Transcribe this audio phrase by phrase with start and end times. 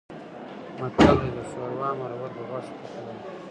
[0.79, 3.13] متل دی: د شوروا مرور په غوښه پخلا.